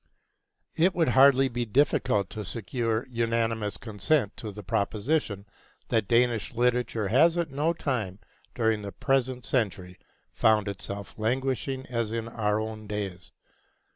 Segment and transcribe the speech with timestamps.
[0.75, 5.45] It would hardly be difficult to secure unanimous consent to the proposition
[5.89, 8.17] that Danish literature has at no time
[8.55, 9.99] during the present century
[10.33, 13.31] found itself languishing as in our own days.